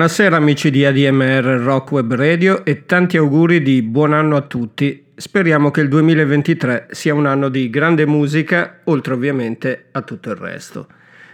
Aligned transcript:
Buonasera 0.00 0.36
amici 0.36 0.70
di 0.70 0.82
ADMR 0.86 1.60
Rock 1.62 1.90
Web 1.90 2.14
Radio 2.14 2.64
e 2.64 2.86
tanti 2.86 3.18
auguri 3.18 3.60
di 3.60 3.82
buon 3.82 4.14
anno 4.14 4.34
a 4.34 4.40
tutti. 4.40 5.04
Speriamo 5.14 5.70
che 5.70 5.82
il 5.82 5.88
2023 5.88 6.86
sia 6.92 7.12
un 7.12 7.26
anno 7.26 7.50
di 7.50 7.68
grande 7.68 8.06
musica, 8.06 8.78
oltre 8.84 9.12
ovviamente 9.12 9.88
a 9.92 10.00
tutto 10.00 10.30
il 10.30 10.36
resto. 10.36 10.86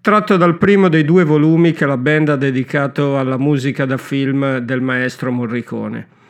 tratto 0.00 0.36
dal 0.36 0.58
primo 0.58 0.88
dei 0.88 1.04
due 1.04 1.22
volumi 1.22 1.70
che 1.70 1.86
la 1.86 1.96
band 1.96 2.30
ha 2.30 2.36
dedicato 2.36 3.16
alla 3.16 3.38
musica 3.38 3.84
da 3.84 3.96
film 3.96 4.58
del 4.58 4.80
maestro 4.80 5.30
Morricone. 5.30 6.20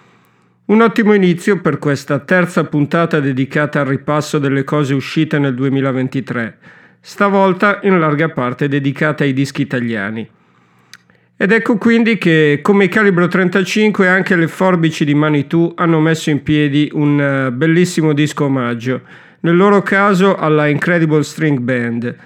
Un 0.64 0.80
ottimo 0.80 1.12
inizio 1.12 1.60
per 1.60 1.78
questa 1.78 2.20
terza 2.20 2.62
puntata 2.62 3.18
dedicata 3.18 3.80
al 3.80 3.86
ripasso 3.86 4.38
delle 4.38 4.62
cose 4.62 4.94
uscite 4.94 5.40
nel 5.40 5.56
2023, 5.56 6.58
stavolta 7.00 7.80
in 7.82 7.98
larga 7.98 8.28
parte 8.28 8.68
dedicata 8.68 9.24
ai 9.24 9.32
dischi 9.32 9.60
italiani. 9.60 10.26
Ed 11.36 11.50
ecco 11.50 11.76
quindi 11.78 12.16
che, 12.16 12.60
come 12.62 12.86
Calibro 12.86 13.26
35, 13.26 14.06
anche 14.06 14.36
le 14.36 14.46
forbici 14.46 15.04
di 15.04 15.14
Manitou 15.14 15.72
hanno 15.74 15.98
messo 15.98 16.30
in 16.30 16.44
piedi 16.44 16.88
un 16.92 17.20
eh, 17.20 17.50
bellissimo 17.50 18.12
disco 18.12 18.44
omaggio, 18.44 19.00
nel 19.40 19.56
loro 19.56 19.82
caso 19.82 20.36
alla 20.36 20.68
Incredible 20.68 21.24
String 21.24 21.58
Band. 21.58 22.16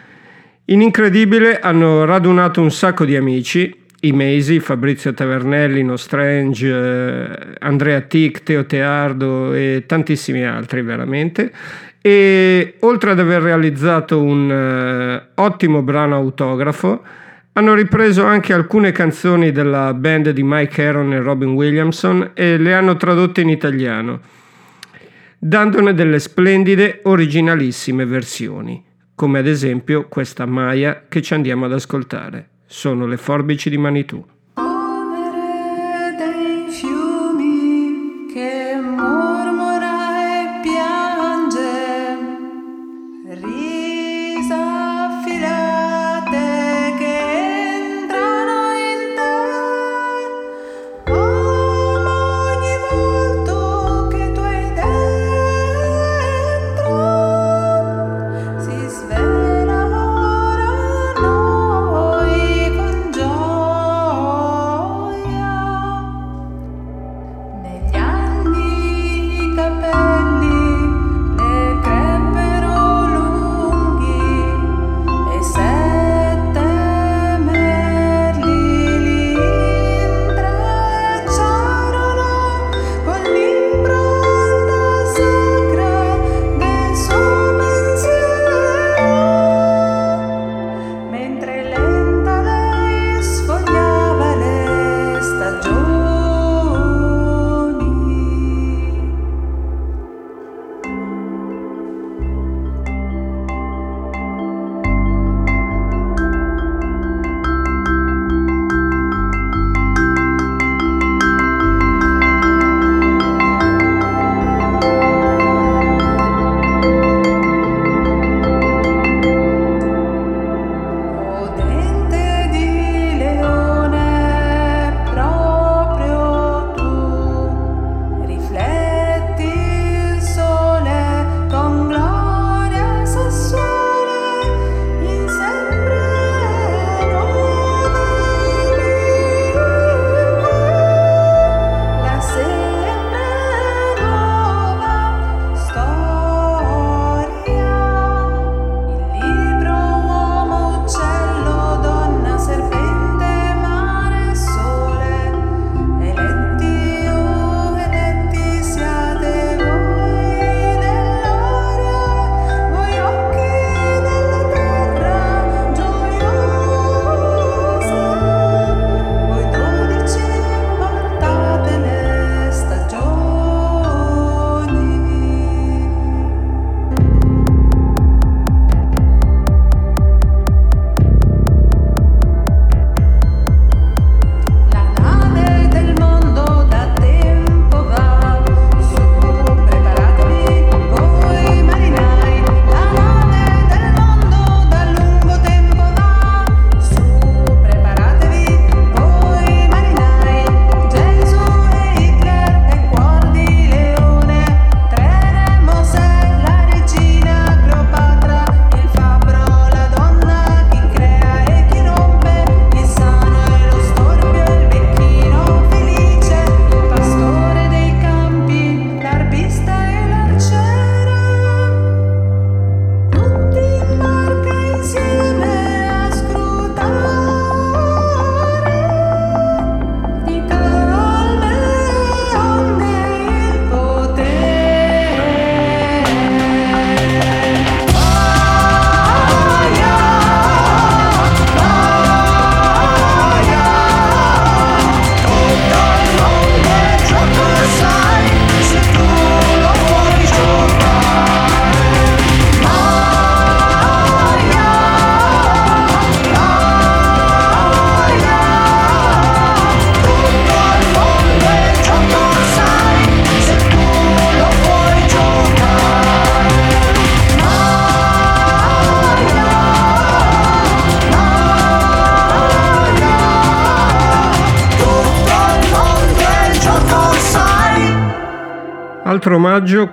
In 0.67 0.83
Incredibile 0.83 1.59
hanno 1.59 2.05
radunato 2.05 2.61
un 2.61 2.71
sacco 2.71 3.07
di 3.07 3.17
amici 3.17 3.85
i 4.01 4.13
Mesi, 4.13 4.61
Fabrizio 4.61 5.15
Tavernelli, 5.15 5.83
No 5.83 5.97
Strange, 5.97 6.69
eh, 6.69 7.55
Andrea 7.61 8.01
Tic, 8.03 8.43
Teo 8.43 8.67
Teardo 8.67 9.55
e 9.55 9.85
tantissimi 9.87 10.45
altri 10.45 10.83
veramente. 10.83 11.53
E 12.01 12.75
oltre 12.81 13.13
ad 13.13 13.19
aver 13.19 13.43
realizzato 13.43 14.23
un 14.23 14.49
uh, 14.49 15.43
ottimo 15.43 15.83
brano 15.83 16.15
autografo, 16.15 17.03
hanno 17.55 17.75
ripreso 17.75 18.25
anche 18.25 18.53
alcune 18.53 18.93
canzoni 18.93 19.51
della 19.51 19.93
band 19.93 20.31
di 20.31 20.43
Mike 20.45 20.87
Aaron 20.87 21.15
e 21.15 21.21
Robin 21.21 21.55
Williamson 21.55 22.31
e 22.35 22.59
le 22.59 22.75
hanno 22.75 22.97
tradotte 22.97 23.41
in 23.41 23.49
italiano, 23.49 24.21
dandone 25.37 25.95
delle 25.95 26.21
splendide, 26.21 27.01
originalissime 27.03 28.05
versioni, 28.05 28.85
come 29.17 29.41
ad 29.41 29.49
esempio 29.49 30.07
questa 30.07 30.47
Maya 30.47 31.07
che 31.09 31.21
ci 31.23 31.35
andiamo 31.35 31.65
ad 31.65 31.73
ascoltare 31.73 32.51
sono 32.67 33.07
le 33.07 33.17
forbici 33.17 33.71
di 33.71 33.79
Manitou. 33.79 34.36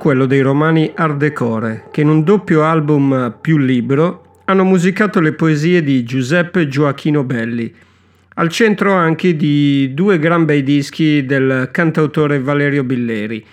Quello 0.03 0.25
dei 0.25 0.41
romani 0.41 0.91
Art 0.93 1.89
che 1.89 2.01
in 2.01 2.09
un 2.09 2.25
doppio 2.25 2.65
album 2.65 3.37
più 3.39 3.57
libro 3.57 4.41
hanno 4.43 4.65
musicato 4.65 5.21
le 5.21 5.31
poesie 5.31 5.81
di 5.81 6.03
Giuseppe 6.03 6.67
Gioacchino 6.67 7.23
Belli, 7.23 7.73
al 8.33 8.49
centro 8.49 8.91
anche 8.91 9.37
di 9.37 9.93
due 9.93 10.19
gran 10.19 10.43
bei 10.43 10.61
dischi 10.61 11.25
del 11.25 11.69
cantautore 11.71 12.41
Valerio 12.41 12.83
Billeri. 12.83 13.45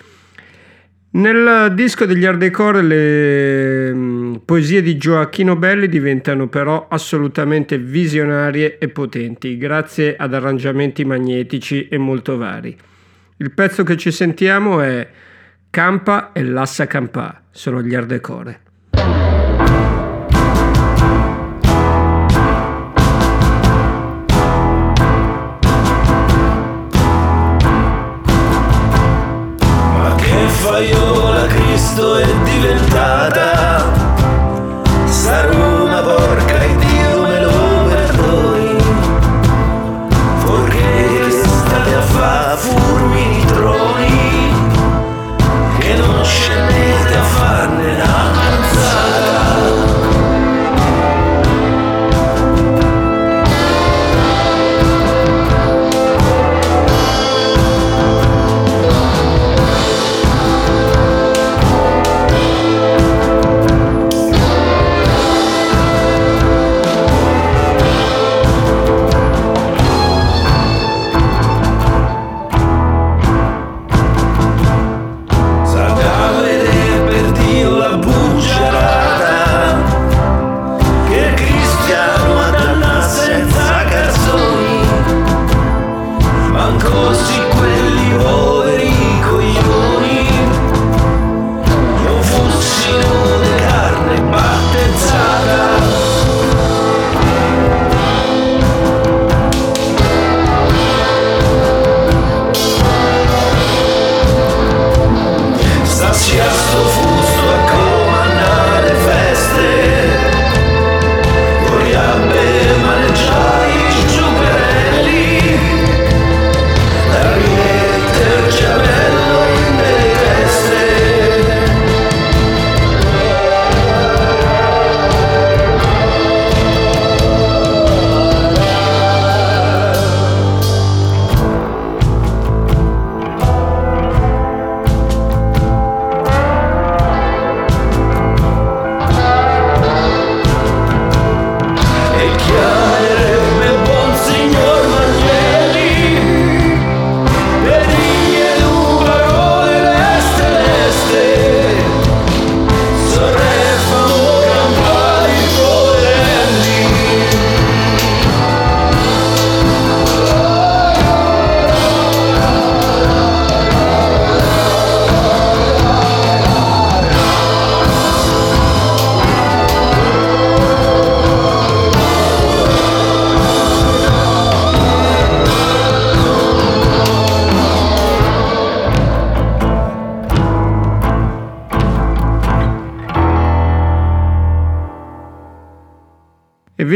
Nel 1.11 1.71
disco 1.73 2.05
degli 2.05 2.25
Art 2.25 2.81
le 2.81 3.93
mm, 3.93 4.35
poesie 4.43 4.81
di 4.81 4.97
Gioacchino 4.97 5.55
Belli 5.55 5.87
diventano 5.87 6.49
però 6.49 6.87
assolutamente 6.89 7.77
visionarie 7.77 8.77
e 8.77 8.89
potenti, 8.89 9.55
grazie 9.55 10.17
ad 10.17 10.33
arrangiamenti 10.33 11.05
magnetici 11.05 11.87
e 11.87 11.97
molto 11.97 12.35
vari. 12.35 12.75
Il 13.37 13.51
pezzo 13.51 13.83
che 13.83 13.95
ci 13.95 14.11
sentiamo 14.11 14.81
è 14.81 15.07
Campa 15.71 16.33
e 16.33 16.43
Lassa 16.43 16.85
Campà, 16.85 17.43
sono 17.49 17.81
gli 17.81 17.95
Ardecore. 17.95 18.70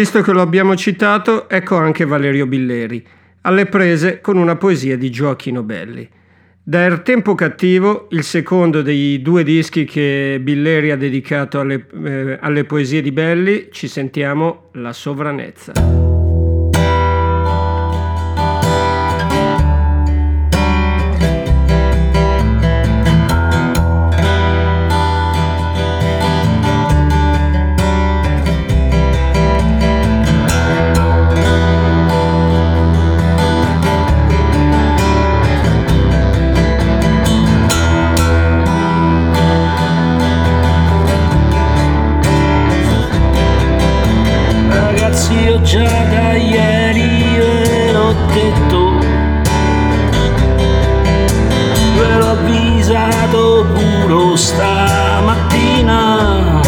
Visto 0.06 0.22
che 0.22 0.34
lo 0.34 0.42
abbiamo 0.42 0.76
citato, 0.76 1.50
ecco 1.50 1.78
anche 1.78 2.06
Valerio 2.06 2.46
Billeri, 2.46 3.04
alle 3.42 3.66
prese 3.66 4.22
con 4.22 4.38
una 4.38 4.56
poesia 4.56 4.96
di 4.98 5.10
Gioacchino 5.10 5.64
Belli. 5.64 6.08
Da 6.62 6.82
Er 6.82 7.00
Tempo 7.00 7.34
Cattivo, 7.34 8.06
il 8.12 8.22
secondo 8.22 8.84
dei 8.84 9.20
due 9.24 9.44
dischi 9.44 9.84
che 9.84 10.38
Billeri 10.40 10.92
ha 10.92 10.96
dedicato 10.96 11.60
alle, 11.60 11.88
eh, 12.06 12.38
alle 12.40 12.66
poesie 12.66 13.02
di 13.02 13.12
Belli, 13.12 13.70
ci 13.72 13.88
sentiamo 13.88 14.70
La 14.74 14.94
sovranezza. 14.94 16.05
mattina. 55.56 56.62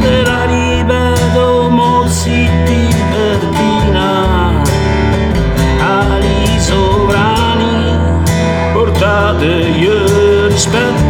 Te 0.00 0.22
la 0.22 0.44
rivedo 0.44 1.68
morsi 1.70 2.48
di 2.64 2.94
Bertina 3.10 4.62
ali 5.78 6.58
sovrani 6.58 7.98
portate 8.72 9.46
io 9.46 10.46
rispetto 10.48 11.01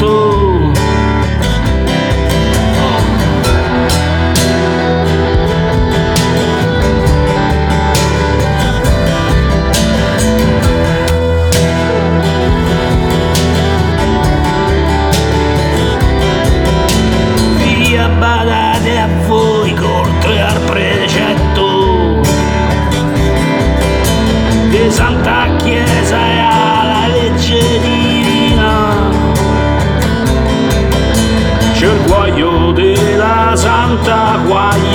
da 33.98 34.38
Guaíra. 34.46 34.91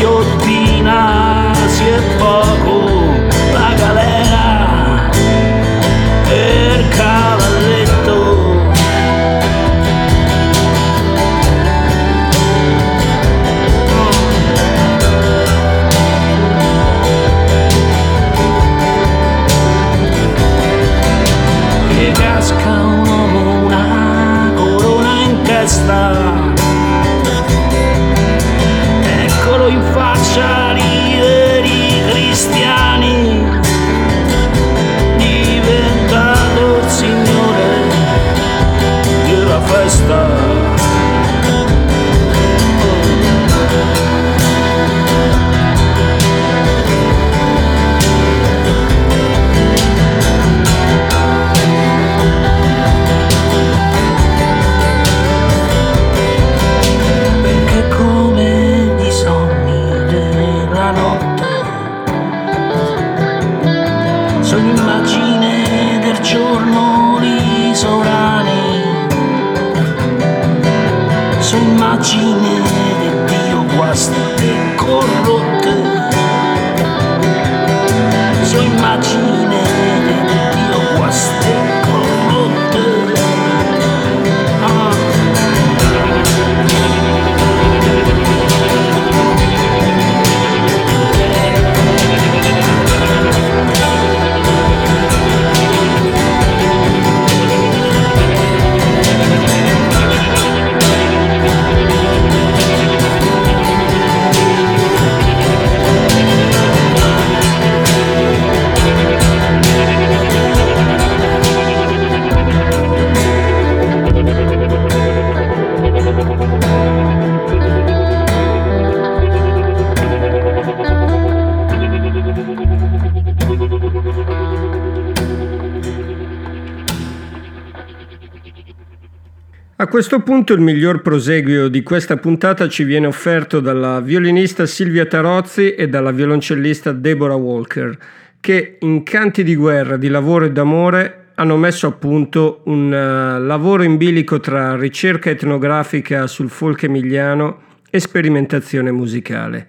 A 129.80 129.86
questo 129.86 130.22
punto 130.22 130.54
il 130.54 130.60
miglior 130.60 131.04
proseguio 131.04 131.68
di 131.68 131.84
questa 131.84 132.18
puntata 132.18 132.68
ci 132.68 132.84
viene 132.84 133.06
offerto 133.06 133.60
dalla 133.60 134.02
violinista 134.02 134.66
Silvia 134.66 135.06
Tarozzi 135.06 135.76
e 135.76 135.88
dalla 135.88 136.10
violoncellista 136.10 136.92
Deborah 136.92 137.36
Walker, 137.36 137.96
che 138.40 138.78
in 138.80 139.04
Canti 139.04 139.44
di 139.44 139.56
guerra, 139.56 139.96
di 139.98 140.08
lavoro 140.08 140.46
e 140.46 140.52
d'amore 140.52 141.26
hanno 141.36 141.58
messo 141.58 141.86
a 141.86 141.92
punto 141.92 142.62
un 142.64 142.88
uh, 142.88 143.46
lavoro 143.46 143.84
in 143.84 143.98
bilico 143.98 144.40
tra 144.40 144.76
ricerca 144.76 145.30
etnografica 145.30 146.26
sul 146.26 146.50
folk 146.50 146.82
emiliano 146.82 147.62
e 147.88 148.00
sperimentazione 148.00 148.92
musicale. 148.92 149.68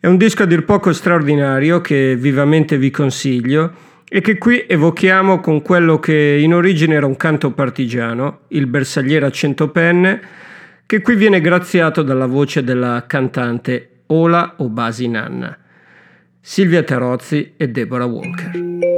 È 0.00 0.06
un 0.06 0.18
disco 0.18 0.42
a 0.42 0.46
dir 0.46 0.66
poco 0.66 0.92
straordinario 0.92 1.80
che 1.80 2.14
vivamente 2.14 2.76
vi 2.76 2.90
consiglio 2.90 3.72
e 4.12 4.20
che 4.22 4.38
qui 4.38 4.64
evochiamo 4.66 5.38
con 5.38 5.62
quello 5.62 6.00
che 6.00 6.36
in 6.42 6.52
origine 6.52 6.96
era 6.96 7.06
un 7.06 7.14
canto 7.14 7.52
partigiano, 7.52 8.40
il 8.48 8.66
bersagliere 8.66 9.26
a 9.26 9.30
cento 9.30 9.70
penne, 9.70 10.20
che 10.84 11.00
qui 11.00 11.14
viene 11.14 11.40
graziato 11.40 12.02
dalla 12.02 12.26
voce 12.26 12.64
della 12.64 13.04
cantante 13.06 14.00
Ola 14.06 14.54
Obasi 14.56 15.06
Nanna, 15.06 15.56
Silvia 16.40 16.82
Tarozzi 16.82 17.52
e 17.56 17.68
Deborah 17.68 18.06
Walker. 18.06 18.89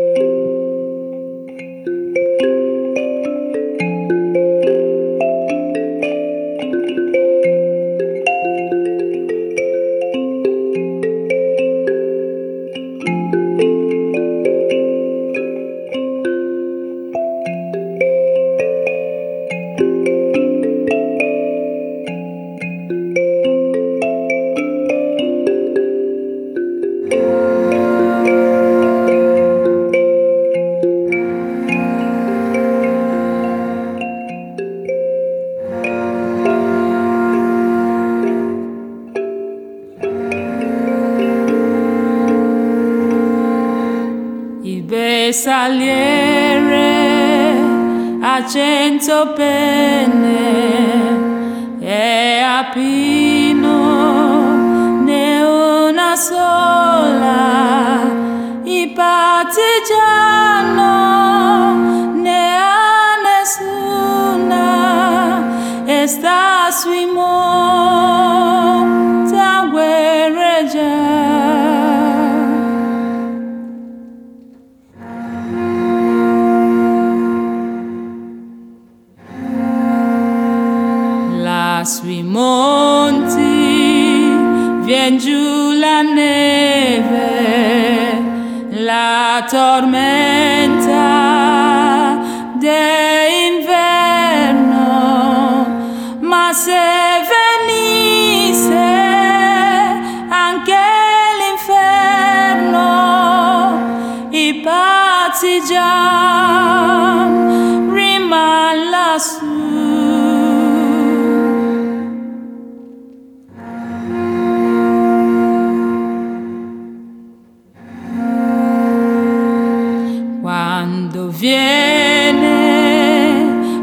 Viene 121.29 122.71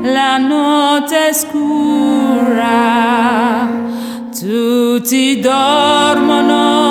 la 0.04 0.38
notte 0.38 1.34
scura, 1.34 2.68
tutti 4.32 5.40
dormono 5.40 6.88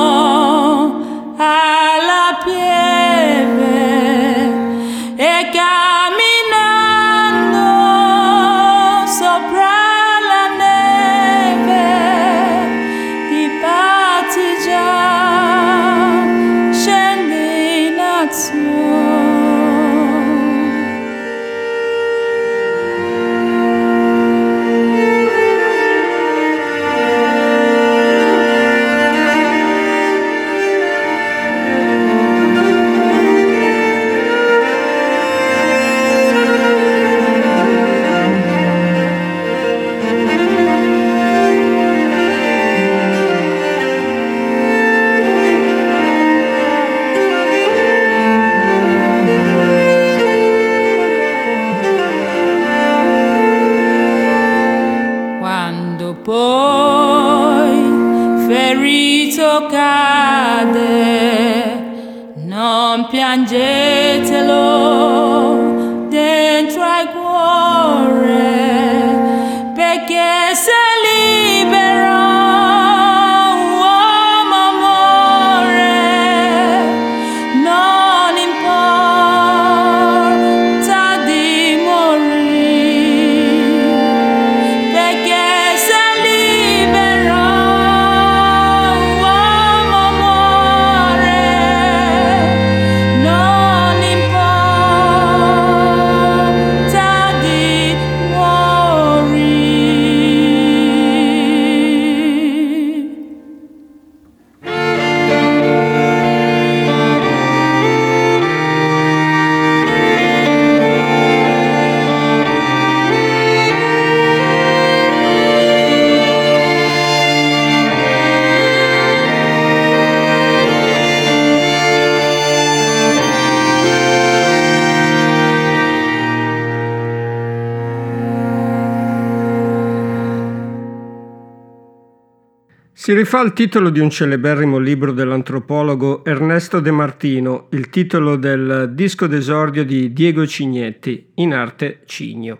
Si 133.08 133.14
rifà 133.14 133.40
al 133.40 133.54
titolo 133.54 133.88
di 133.88 134.00
un 134.00 134.10
celeberrimo 134.10 134.76
libro 134.76 135.12
dell'antropologo 135.12 136.26
Ernesto 136.26 136.78
De 136.78 136.90
Martino, 136.90 137.68
il 137.70 137.88
titolo 137.88 138.36
del 138.36 138.90
disco 138.92 139.26
d'esordio 139.26 139.82
di 139.82 140.12
Diego 140.12 140.46
Cignetti, 140.46 141.30
in 141.36 141.54
arte 141.54 142.00
Cigno. 142.04 142.58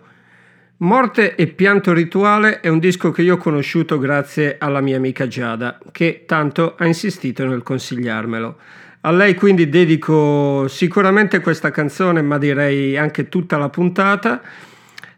Morte 0.77 1.35
e 1.35 1.45
pianto 1.49 1.93
rituale 1.93 2.61
è 2.61 2.67
un 2.67 2.79
disco 2.79 3.11
che 3.11 3.21
io 3.21 3.35
ho 3.35 3.37
conosciuto 3.37 3.99
grazie 3.99 4.55
alla 4.57 4.81
mia 4.81 4.97
amica 4.97 5.27
Giada, 5.27 5.77
che 5.91 6.23
tanto 6.25 6.73
ha 6.79 6.87
insistito 6.87 7.45
nel 7.45 7.61
consigliarmelo. 7.61 8.57
A 9.01 9.11
lei 9.11 9.35
quindi 9.35 9.69
dedico 9.69 10.67
sicuramente 10.67 11.41
questa 11.41 11.69
canzone, 11.69 12.23
ma 12.23 12.39
direi 12.39 12.97
anche 12.97 13.29
tutta 13.29 13.59
la 13.59 13.69
puntata. 13.69 14.41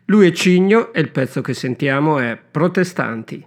Lui 0.08 0.28
è 0.28 0.32
Cigno 0.34 0.91
e 0.91 1.00
il 1.00 1.10
pezzo 1.10 1.39
che 1.39 1.54
sentiamo 1.54 2.20
è 2.20 2.38
Protestanti. 2.52 3.46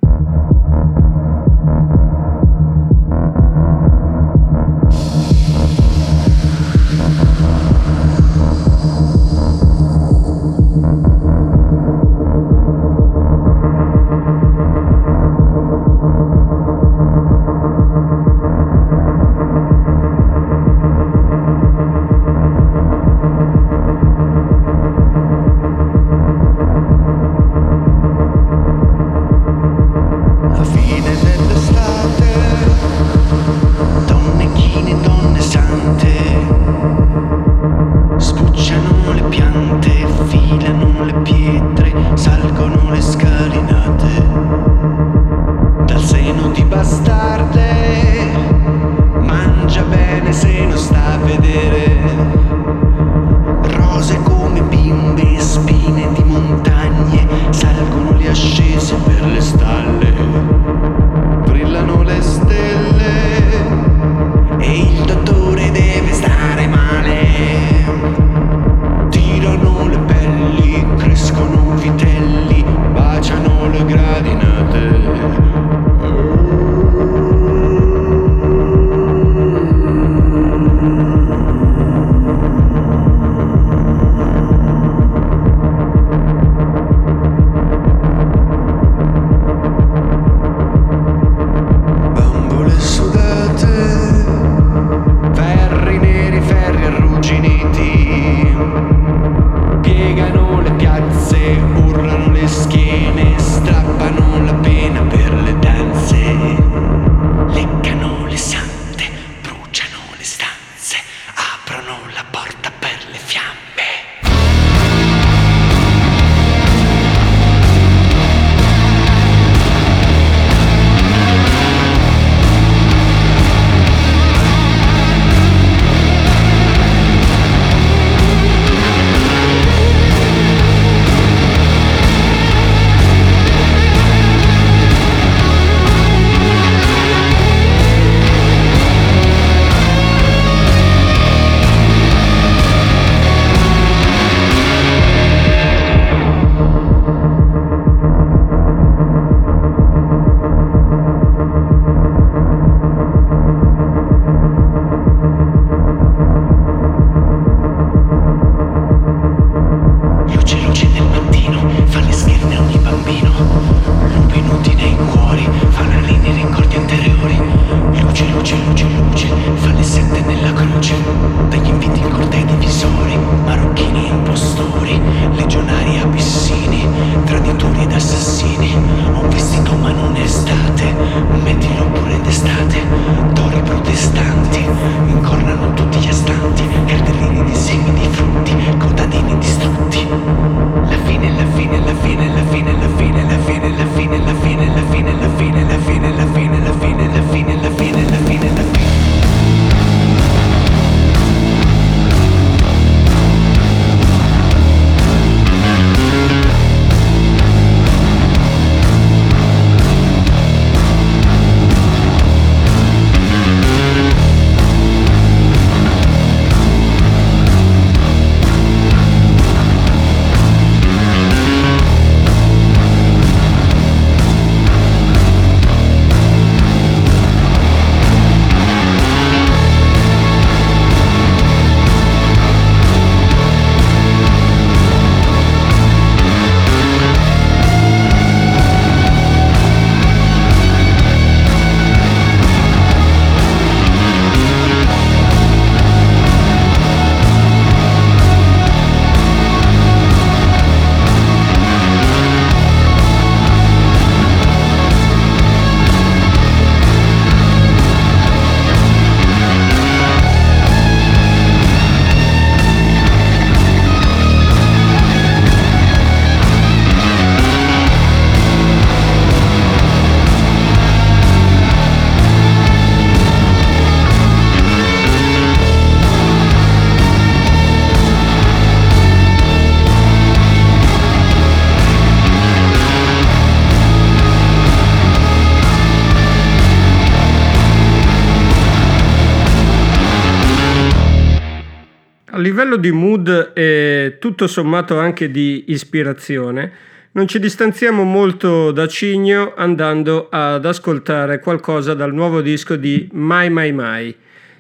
Tutto 294.45 294.47
sommato 294.47 294.99
anche 294.99 295.31
di 295.31 295.65
ispirazione, 295.69 296.71
non 297.13 297.27
ci 297.27 297.39
distanziamo 297.39 298.03
molto 298.03 298.73
da 298.73 298.87
Cigno 298.87 299.55
andando 299.57 300.29
ad 300.31 300.67
ascoltare 300.67 301.39
qualcosa 301.39 301.95
dal 301.95 302.13
nuovo 302.13 302.43
disco 302.43 302.77
di 302.77 303.09
Mai 303.13 303.49
Mai 303.49 303.73
Mai. 303.73 304.15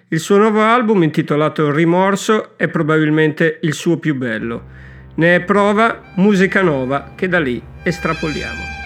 Il 0.09 0.20
suo 0.20 0.38
nuovo 0.38 0.62
album 0.62 1.03
intitolato 1.03 1.70
Rimorso 1.70 2.57
è 2.57 2.68
probabilmente 2.68 3.59
il 3.62 3.75
suo 3.75 3.99
più 3.99 4.14
bello. 4.14 4.62
Ne 5.16 5.35
è 5.37 5.40
prova 5.42 6.01
musica 6.16 6.62
nuova 6.62 7.12
che 7.14 7.29
da 7.29 7.40
lì 7.40 7.61
estrapoliamo. 7.83 8.84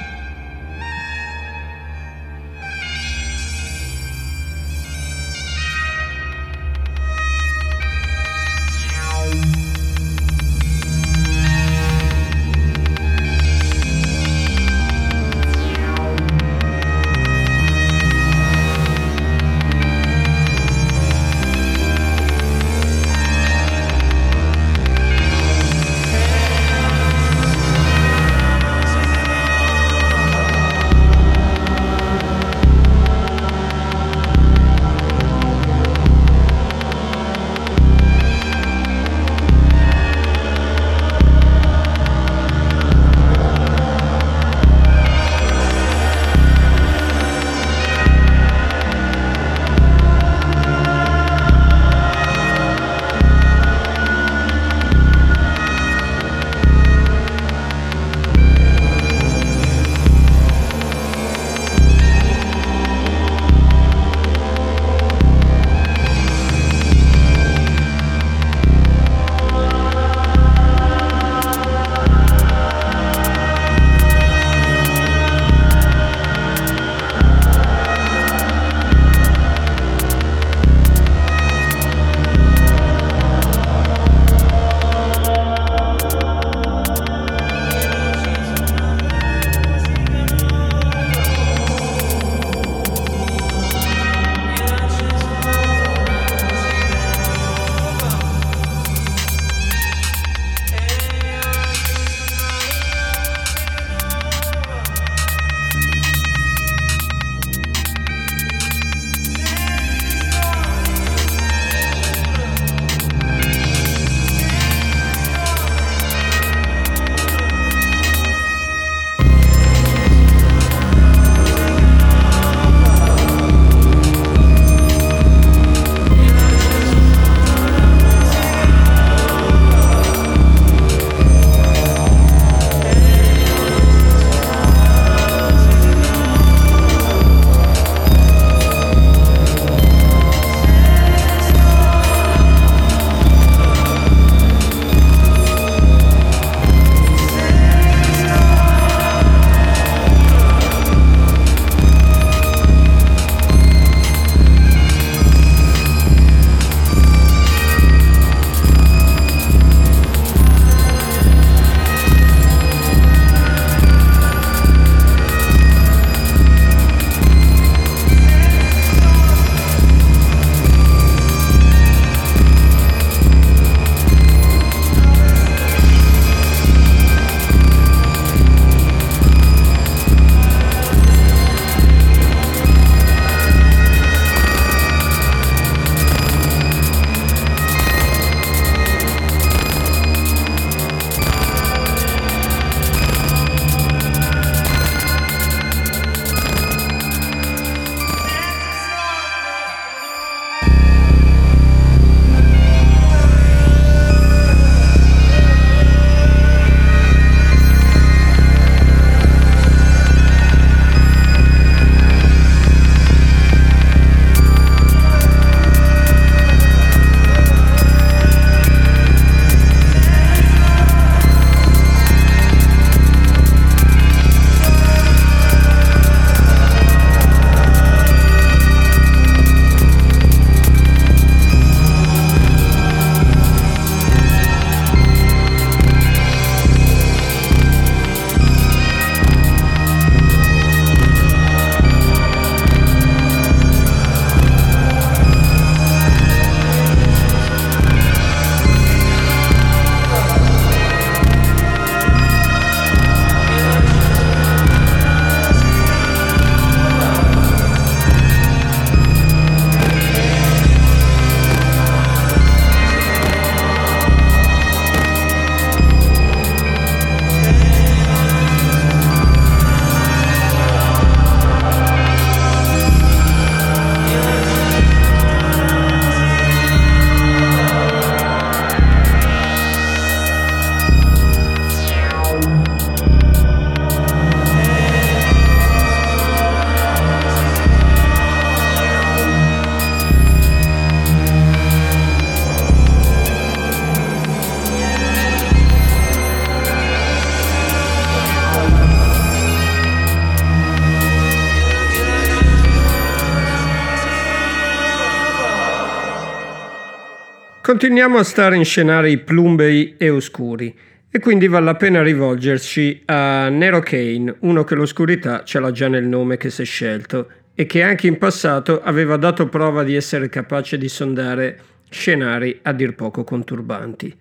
Continuiamo 307.68 308.16
a 308.16 308.24
stare 308.24 308.56
in 308.56 308.64
scenari 308.64 309.18
plumbei 309.18 309.96
e 309.98 310.08
oscuri 310.08 310.74
e 311.10 311.18
quindi 311.18 311.48
vale 311.48 311.66
la 311.66 311.74
pena 311.74 312.02
rivolgerci 312.02 313.02
a 313.04 313.50
Nero 313.50 313.80
Kane, 313.80 314.36
uno 314.40 314.64
che 314.64 314.74
l'oscurità 314.74 315.44
ce 315.44 315.60
l'ha 315.60 315.70
già 315.70 315.86
nel 315.86 316.06
nome 316.06 316.38
che 316.38 316.48
si 316.48 316.62
è 316.62 316.64
scelto 316.64 317.28
e 317.54 317.66
che 317.66 317.82
anche 317.82 318.06
in 318.06 318.16
passato 318.16 318.80
aveva 318.80 319.18
dato 319.18 319.50
prova 319.50 319.82
di 319.82 319.94
essere 319.94 320.30
capace 320.30 320.78
di 320.78 320.88
sondare 320.88 321.60
scenari 321.90 322.58
a 322.62 322.72
dir 322.72 322.94
poco 322.94 323.22
conturbanti. 323.22 324.16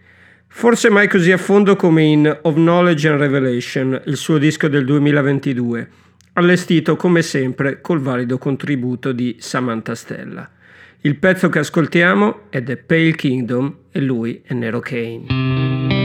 Forse 0.49 0.89
mai 0.89 1.07
così 1.07 1.31
a 1.31 1.37
fondo 1.37 1.77
come 1.77 2.03
in 2.03 2.39
Of 2.41 2.55
Knowledge 2.55 3.07
and 3.07 3.17
Revelation, 3.17 4.01
il 4.07 4.17
suo 4.17 4.37
disco 4.39 4.67
del 4.67 4.83
2022, 4.83 5.89
allestito 6.33 6.97
come 6.97 7.21
sempre 7.21 7.79
col 7.79 8.01
valido 8.01 8.37
contributo 8.37 9.13
di 9.13 9.37
Samantha 9.39 9.95
Stella. 9.95 10.51
Il 11.07 11.15
pezzo 11.15 11.47
che 11.47 11.59
ascoltiamo 11.59 12.49
è 12.49 12.61
The 12.61 12.75
Pale 12.75 13.13
Kingdom 13.13 13.77
e 13.93 14.01
lui 14.01 14.41
è 14.45 14.53
Nero 14.53 14.81
Kane. 14.81 15.96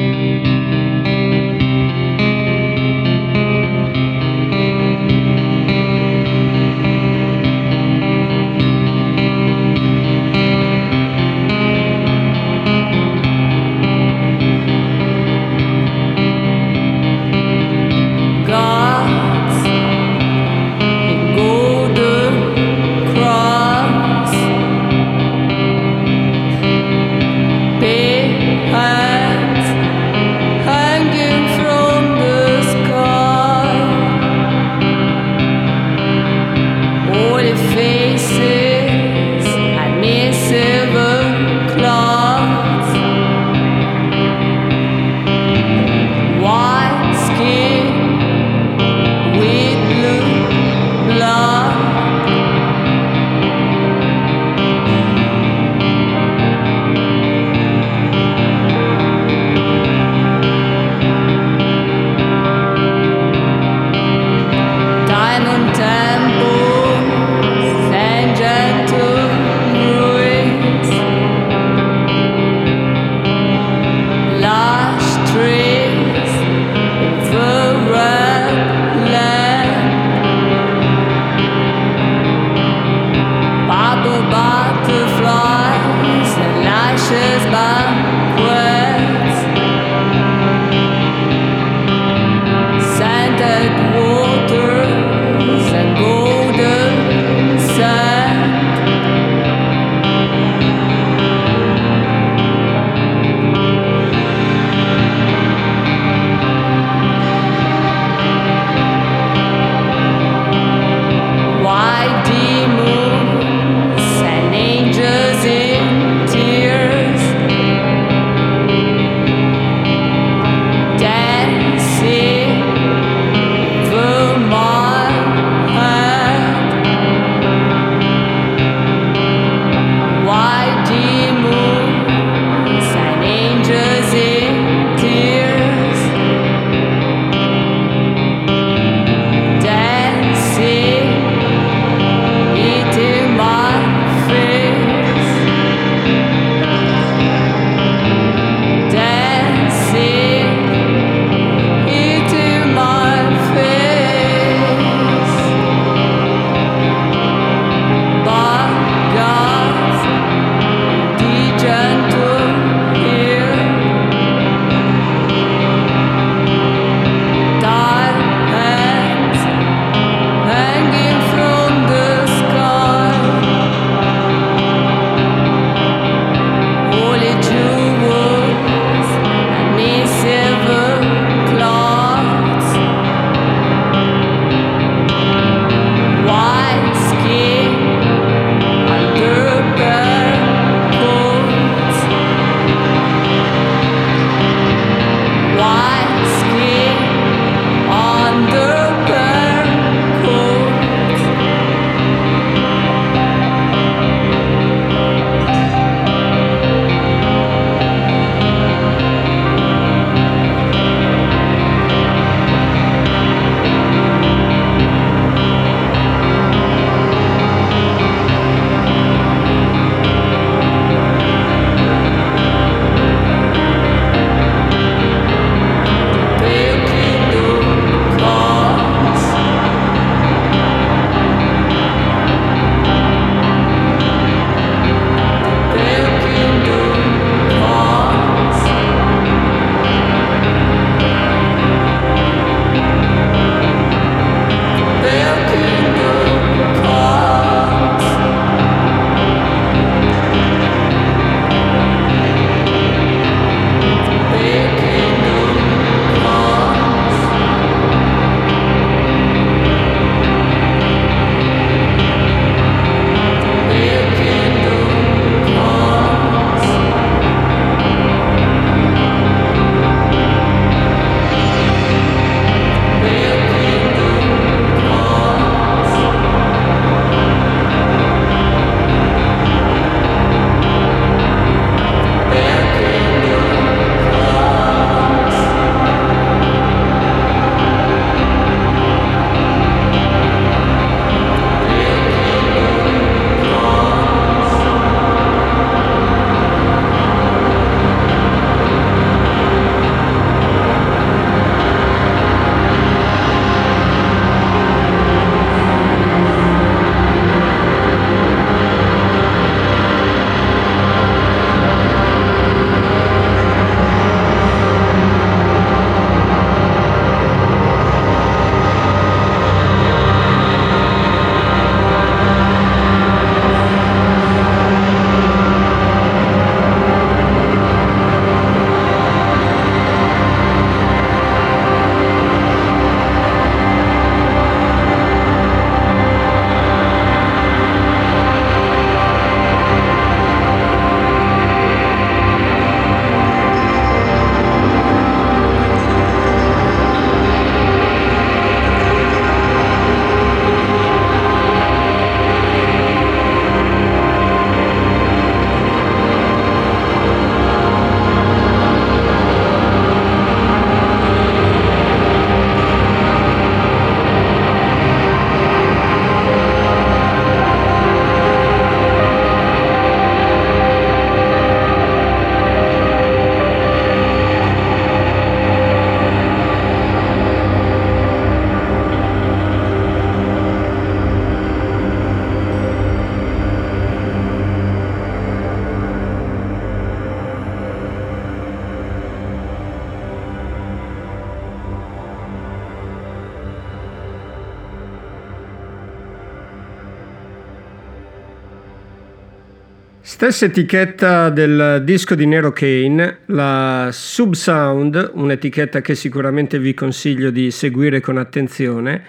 Stessa 400.22 400.44
etichetta 400.44 401.30
del 401.30 401.82
disco 401.82 402.14
di 402.14 402.26
Nero 402.26 402.52
Kane, 402.52 403.22
la 403.26 403.88
Subsound, 403.90 405.10
un'etichetta 405.14 405.80
che 405.80 405.96
sicuramente 405.96 406.60
vi 406.60 406.74
consiglio 406.74 407.32
di 407.32 407.50
seguire 407.50 407.98
con 407.98 408.18
attenzione, 408.18 409.02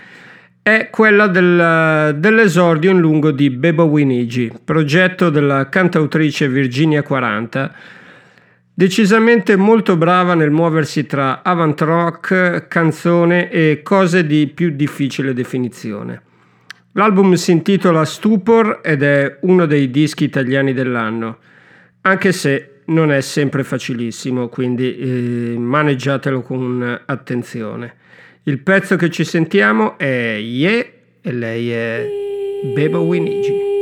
è 0.63 0.89
quella 0.89 1.27
del, 1.27 2.15
dell'esordio 2.17 2.89
in 2.89 2.99
lungo 2.99 3.29
di 3.29 3.51
Bebo 3.51 3.83
Winigi, 3.83 4.51
progetto 4.65 5.29
della 5.29 5.69
cantautrice 5.69 6.49
Virginia 6.49 7.03
40, 7.03 7.71
decisamente 8.73 9.55
molto 9.55 9.95
brava 9.97 10.33
nel 10.33 10.49
muoversi 10.49 11.05
tra 11.05 11.43
avant 11.43 11.79
rock, 11.81 12.67
canzone 12.67 13.51
e 13.51 13.81
cose 13.83 14.25
di 14.25 14.47
più 14.47 14.71
difficile 14.71 15.35
definizione. 15.35 16.32
L'album 16.95 17.33
si 17.33 17.51
intitola 17.51 18.05
Stupor 18.05 18.81
ed 18.83 19.01
è 19.01 19.37
uno 19.41 19.65
dei 19.65 19.89
dischi 19.89 20.25
italiani 20.25 20.73
dell'anno, 20.73 21.37
anche 22.01 22.31
se 22.31 22.81
non 22.85 23.11
è 23.11 23.21
sempre 23.21 23.63
facilissimo, 23.63 24.47
quindi 24.47 24.97
eh, 24.97 25.57
maneggiatelo 25.57 26.41
con 26.43 27.01
attenzione. 27.05 27.95
Il 28.43 28.59
pezzo 28.59 28.95
che 28.95 29.09
ci 29.09 29.23
sentiamo 29.23 29.97
è 29.97 30.37
Ye 30.37 30.93
e 31.21 31.31
lei 31.31 31.71
è 31.71 32.07
Bebo 32.75 32.99
Winigi. 33.01 33.72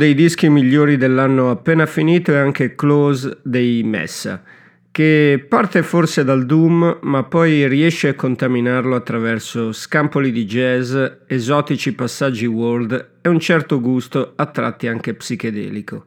Dei 0.00 0.14
dischi 0.14 0.48
migliori 0.48 0.96
dell'anno 0.96 1.50
appena 1.50 1.84
finito 1.84 2.32
è 2.32 2.38
anche 2.38 2.74
Close 2.74 3.40
dei 3.42 3.82
Messa, 3.82 4.42
che 4.90 5.44
parte 5.46 5.82
forse 5.82 6.24
dal 6.24 6.46
doom 6.46 7.00
ma 7.02 7.22
poi 7.24 7.68
riesce 7.68 8.08
a 8.08 8.14
contaminarlo 8.14 8.94
attraverso 8.94 9.72
scampoli 9.72 10.32
di 10.32 10.46
jazz, 10.46 10.96
esotici 11.26 11.92
passaggi 11.92 12.46
world 12.46 13.08
e 13.20 13.28
un 13.28 13.38
certo 13.38 13.78
gusto 13.78 14.32
a 14.36 14.46
tratti 14.46 14.86
anche 14.86 15.12
psichedelico. 15.12 16.06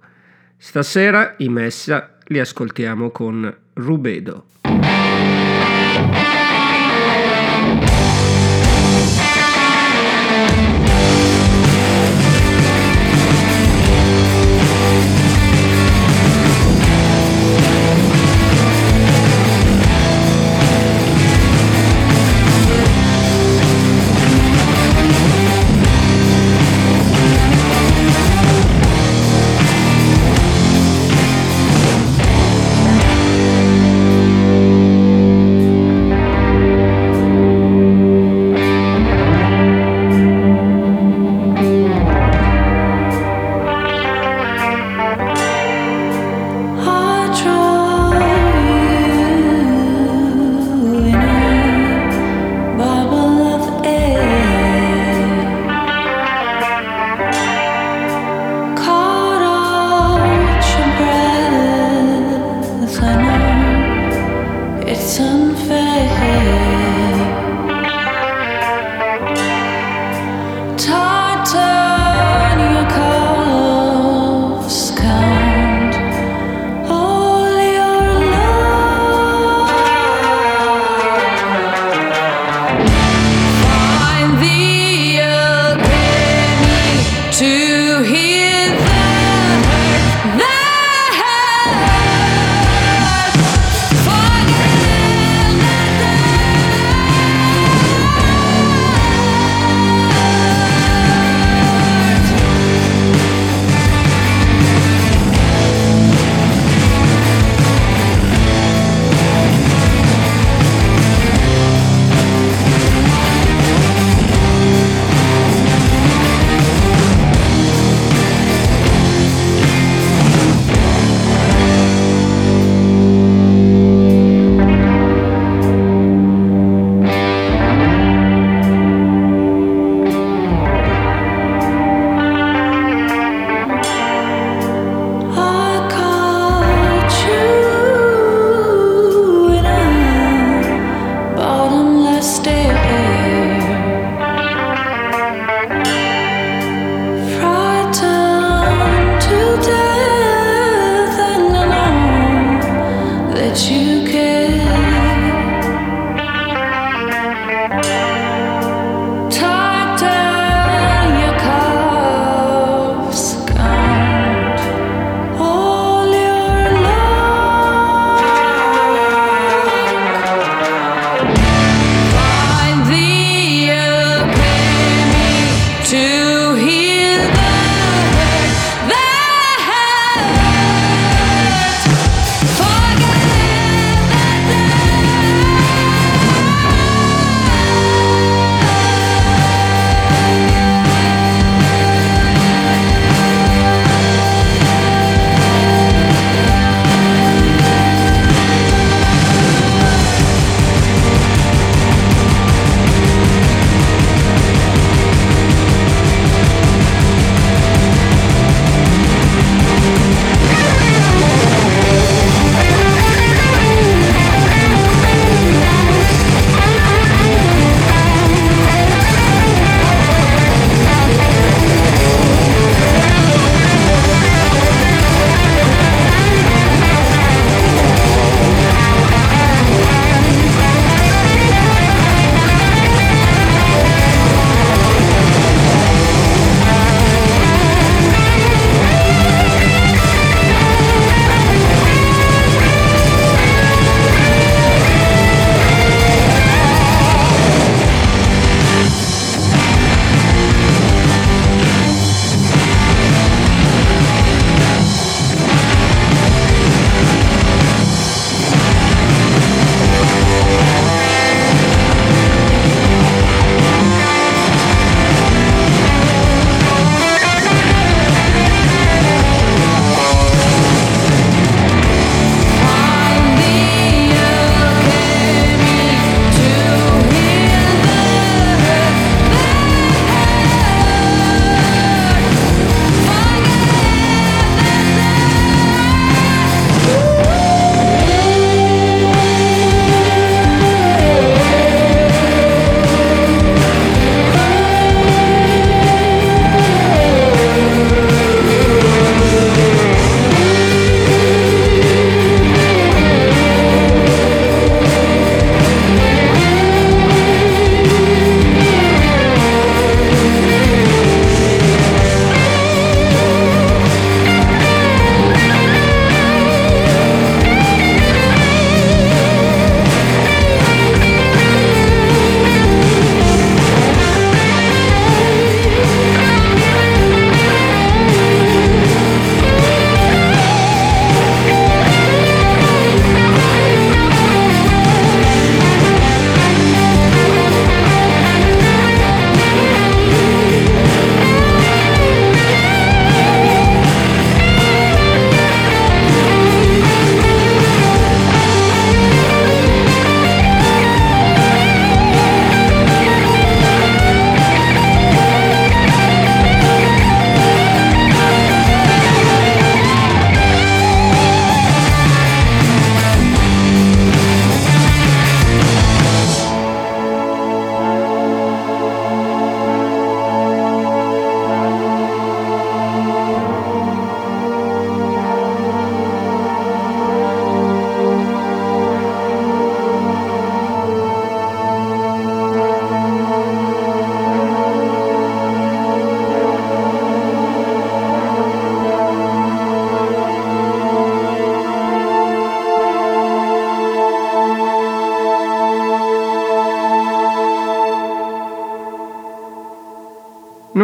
Stasera 0.58 1.36
i 1.38 1.50
Messa 1.50 2.18
li 2.26 2.40
ascoltiamo 2.40 3.12
con 3.12 3.56
Rubedo. 3.74 4.46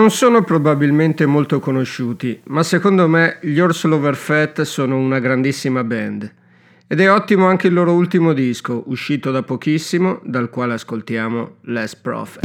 Non 0.10 0.18
sono 0.18 0.42
probabilmente 0.42 1.28
molto 1.28 1.60
conosciuti, 1.60 2.42
ma 2.46 2.64
secondo 2.64 3.08
me 3.08 3.38
gli 3.44 3.60
Orso 3.60 3.94
Overfat 3.94 4.64
sono 4.64 4.98
una 4.98 5.20
grandissima 5.20 5.84
band. 5.84 6.34
Ed 6.88 7.00
è 7.00 7.12
ottimo 7.12 7.46
anche 7.46 7.68
il 7.68 7.74
loro 7.74 7.94
ultimo 7.94 8.34
disco, 8.34 8.82
uscito 8.88 9.30
da 9.30 9.44
pochissimo, 9.44 10.20
dal 10.24 10.50
quale 10.50 10.74
ascoltiamo 10.74 11.58
Less 11.66 11.96
Prophet. 11.96 12.44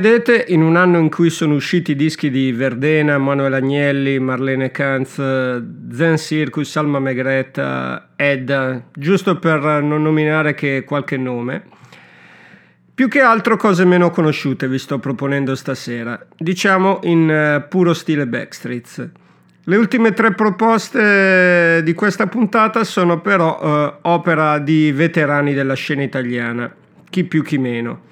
Vedete, 0.00 0.44
in 0.48 0.62
un 0.62 0.76
anno 0.76 0.98
in 0.98 1.10
cui 1.10 1.28
sono 1.28 1.54
usciti 1.54 1.96
dischi 1.96 2.30
di 2.30 2.52
Verdena, 2.52 3.18
Manuel 3.18 3.54
Agnelli, 3.54 4.18
Marlene 4.20 4.70
Kanz, 4.70 5.14
Zen 5.16 6.16
Circus, 6.16 6.76
Alma 6.76 7.00
Megretta, 7.00 8.10
Edda, 8.14 8.80
giusto 8.92 9.38
per 9.38 9.82
non 9.82 10.02
nominare 10.02 10.54
che 10.54 10.84
qualche 10.84 11.16
nome, 11.16 11.62
più 12.94 13.08
che 13.08 13.20
altro 13.20 13.56
cose 13.56 13.84
meno 13.84 14.10
conosciute 14.10 14.68
vi 14.68 14.78
sto 14.78 14.98
proponendo 14.98 15.54
stasera, 15.54 16.18
diciamo 16.36 17.00
in 17.02 17.30
eh, 17.30 17.66
puro 17.68 17.92
stile 17.92 18.26
Backstreets. 18.26 19.08
Le 19.64 19.76
ultime 19.76 20.12
tre 20.12 20.32
proposte 20.32 21.82
di 21.84 21.92
questa 21.92 22.26
puntata 22.26 22.84
sono 22.84 23.20
però 23.20 23.58
eh, 23.60 23.98
opera 24.02 24.58
di 24.58 24.92
veterani 24.92 25.54
della 25.54 25.74
scena 25.74 26.02
italiana, 26.02 26.72
chi 27.10 27.24
più 27.24 27.42
chi 27.42 27.58
meno. 27.58 28.06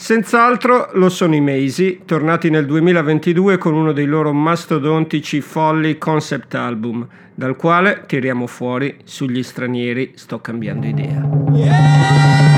Senz'altro 0.00 0.88
lo 0.94 1.10
sono 1.10 1.34
i 1.34 1.42
Macy, 1.42 2.00
tornati 2.06 2.48
nel 2.48 2.64
2022 2.64 3.58
con 3.58 3.74
uno 3.74 3.92
dei 3.92 4.06
loro 4.06 4.32
mastodontici 4.32 5.42
folli 5.42 5.98
concept 5.98 6.54
album, 6.54 7.06
dal 7.34 7.54
quale 7.54 8.04
tiriamo 8.06 8.46
fuori 8.46 8.96
sugli 9.04 9.42
stranieri 9.42 10.12
sto 10.14 10.40
cambiando 10.40 10.86
idea. 10.86 11.20
Sui 11.52 12.49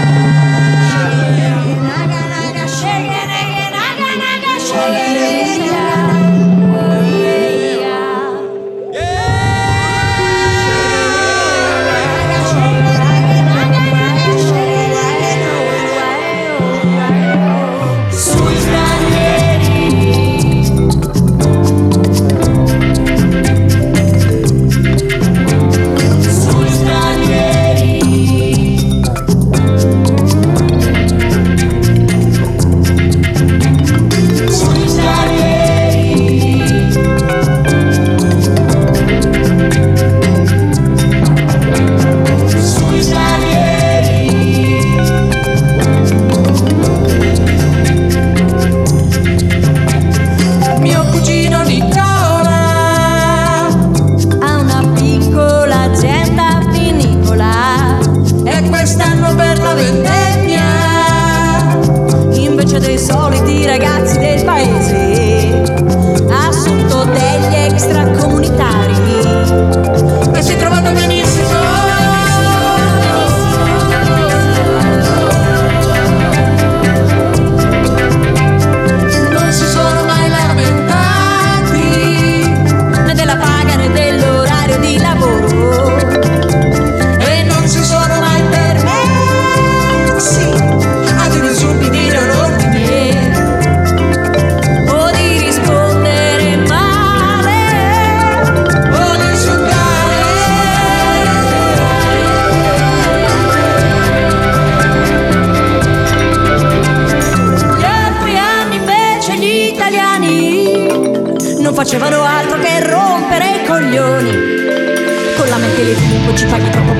you 116.42 116.48
like 116.48 116.91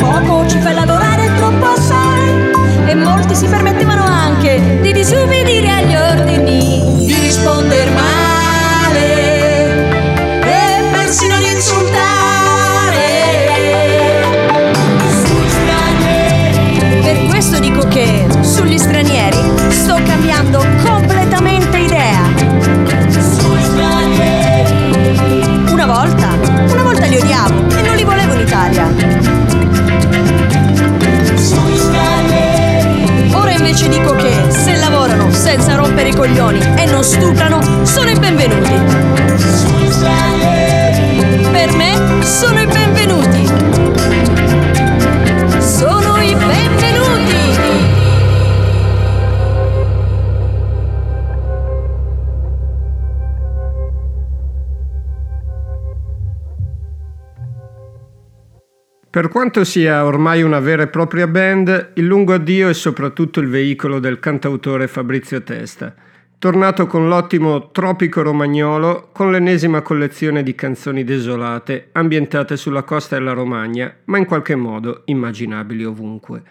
quanto 59.42 59.64
sia 59.64 60.04
ormai 60.04 60.40
una 60.42 60.60
vera 60.60 60.84
e 60.84 60.86
propria 60.86 61.26
band, 61.26 61.94
il 61.94 62.04
lungo 62.04 62.32
addio 62.32 62.68
è 62.68 62.74
soprattutto 62.74 63.40
il 63.40 63.48
veicolo 63.48 63.98
del 63.98 64.20
cantautore 64.20 64.86
Fabrizio 64.86 65.42
Testa, 65.42 65.92
tornato 66.38 66.86
con 66.86 67.08
l'ottimo 67.08 67.72
Tropico 67.72 68.22
Romagnolo 68.22 69.08
con 69.10 69.32
l'ennesima 69.32 69.82
collezione 69.82 70.44
di 70.44 70.54
canzoni 70.54 71.02
desolate 71.02 71.88
ambientate 71.90 72.56
sulla 72.56 72.84
costa 72.84 73.18
della 73.18 73.32
Romagna, 73.32 73.92
ma 74.04 74.16
in 74.16 74.26
qualche 74.26 74.54
modo 74.54 75.02
immaginabili 75.06 75.84
ovunque. 75.84 76.42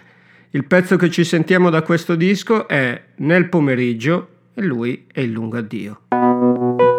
Il 0.49 0.65
pezzo 0.65 0.97
che 0.97 1.09
ci 1.09 1.23
sentiamo 1.23 1.69
da 1.69 1.83
questo 1.83 2.15
disco 2.15 2.67
è 2.67 3.01
Nel 3.19 3.47
pomeriggio 3.47 4.27
e 4.53 4.63
lui 4.63 5.05
è 5.09 5.21
il 5.21 5.31
lungo 5.31 5.55
addio. 5.55 6.90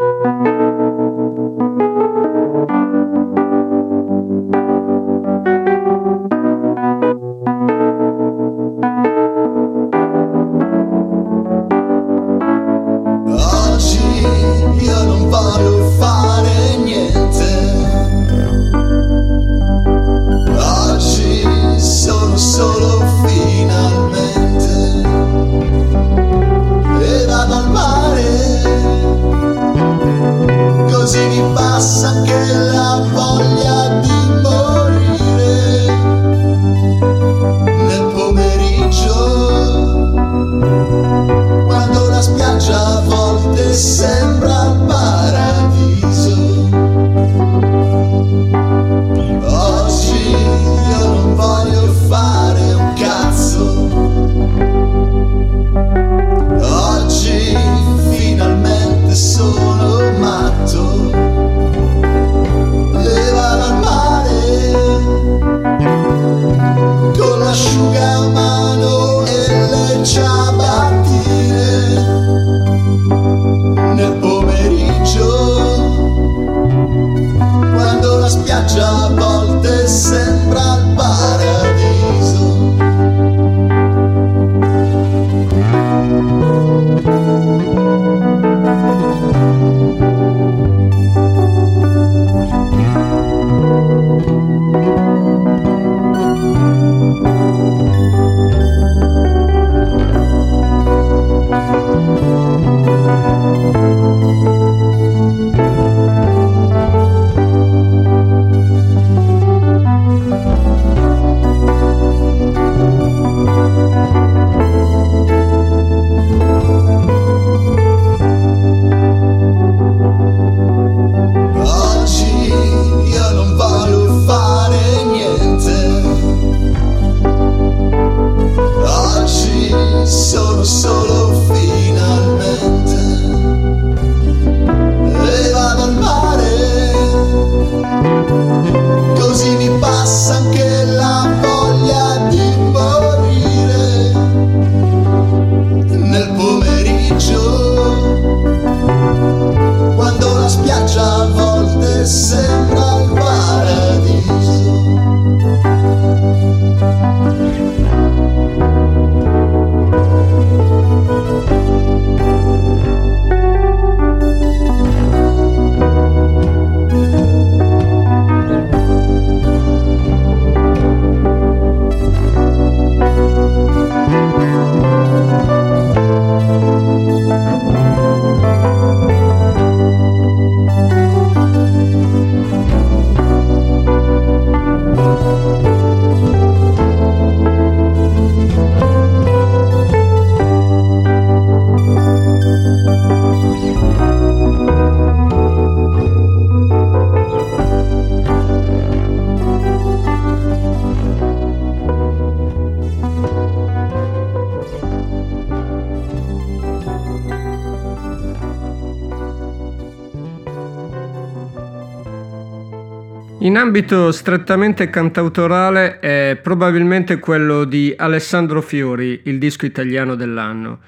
In 213.53 213.59
ambito 213.59 214.11
strettamente 214.13 214.89
cantautorale 214.89 215.99
è 215.99 216.41
probabilmente 216.43 217.19
quello 217.19 217.65
di 217.65 217.93
Alessandro 217.95 218.63
Fiori, 218.63 219.21
il 219.25 219.39
disco 219.39 219.67
italiano 219.67 220.15
dell'anno. 220.15 220.79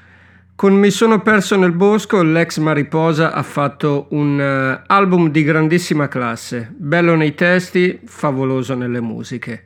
Con 0.55 0.73
Mi 0.73 0.89
sono 0.89 1.21
perso 1.21 1.59
nel 1.59 1.73
bosco, 1.73 2.23
l'ex 2.23 2.57
Mariposa 2.57 3.35
ha 3.35 3.43
fatto 3.43 4.07
un 4.13 4.39
uh, 4.39 4.83
album 4.87 5.29
di 5.29 5.43
grandissima 5.43 6.09
classe, 6.09 6.73
bello 6.75 7.15
nei 7.17 7.35
testi, 7.35 8.01
favoloso 8.07 8.75
nelle 8.75 9.03
musiche. 9.03 9.65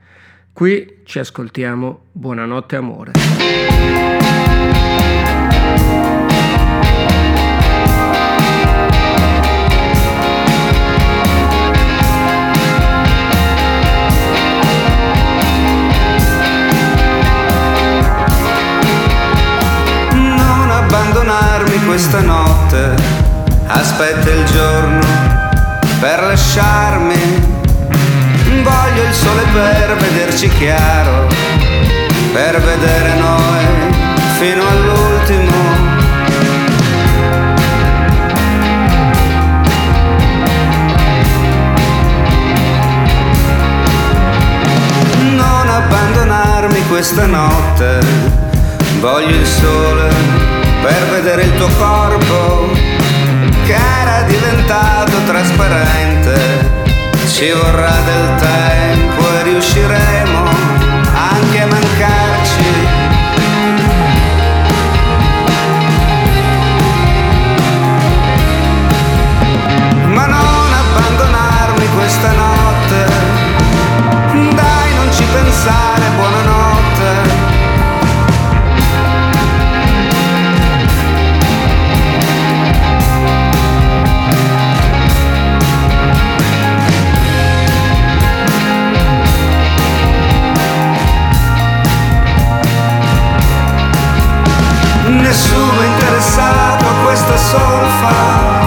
Qui 0.52 1.02
ci 1.04 1.20
ascoltiamo 1.20 2.06
Buonanotte 2.10 2.74
amore. 2.74 3.12
Aspetta 24.00 24.30
il 24.30 24.44
giorno 24.44 25.00
per 25.98 26.22
lasciarmi. 26.22 27.16
Voglio 28.62 29.02
il 29.02 29.12
sole 29.12 29.42
per 29.52 29.96
vederci 29.96 30.48
chiaro, 30.50 31.26
per 32.32 32.60
vedere 32.60 33.14
noi 33.18 33.64
fino 34.38 34.62
all'ultimo. 34.68 35.52
Non 45.34 45.68
abbandonarmi 45.68 46.86
questa 46.86 47.26
notte, 47.26 47.98
voglio 49.00 49.34
il 49.34 49.46
sole 49.46 50.08
per 50.82 51.08
vedere 51.10 51.42
il 51.42 51.56
tuo 51.56 51.68
corpo 51.76 52.77
che 53.68 53.74
era 53.74 54.22
diventato 54.22 55.12
trasparente. 55.26 56.86
Ci 57.26 57.50
vorrà 57.50 57.94
del 58.00 58.34
tempo 58.36 59.22
e 59.34 59.42
riusciremo 59.42 60.42
anche 61.12 61.60
a 61.60 61.66
mancarci. 61.66 62.70
Ma 70.06 70.24
non 70.24 70.72
abbandonarmi 70.82 71.88
questa 71.94 72.32
notte, 72.32 73.06
dai 74.54 74.94
non 74.94 75.12
ci 75.12 75.24
pensare, 75.30 76.04
buonanotte. 76.16 76.67
Nessuno 95.28 95.82
interessato 95.82 96.86
a 96.86 97.04
questa 97.04 97.36
solfa, 97.36 98.57